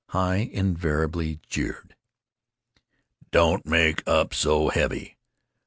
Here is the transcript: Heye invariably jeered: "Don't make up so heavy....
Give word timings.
Heye 0.09 0.49
invariably 0.51 1.41
jeered: 1.47 1.95
"Don't 3.29 3.67
make 3.67 4.01
up 4.07 4.33
so 4.33 4.69
heavy.... 4.69 5.15